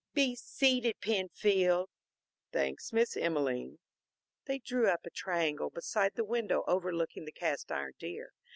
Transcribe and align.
"Be 0.15 0.35
seated, 0.35 0.99
Penfield." 0.99 1.87
"Thanks, 2.51 2.91
Miss 2.91 3.15
Emelene." 3.15 3.77
They 4.45 4.57
drew 4.57 4.89
up 4.89 5.01
in 5.05 5.09
a 5.09 5.11
triangle 5.11 5.69
beside 5.69 6.15
the 6.15 6.25
window 6.25 6.63
overlooking 6.67 7.25
the 7.25 7.31
cast 7.31 7.71
iron 7.71 7.93
deer. 7.99 8.31